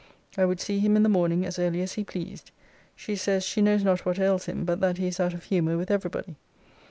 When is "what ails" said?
4.03-4.45